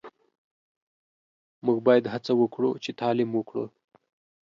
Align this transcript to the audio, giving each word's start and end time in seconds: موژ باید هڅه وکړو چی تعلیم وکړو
موژ 1.65 1.77
باید 1.85 2.11
هڅه 2.13 2.31
وکړو 2.41 2.69
چی 2.83 2.91
تعلیم 3.01 3.29
وکړو 3.35 3.65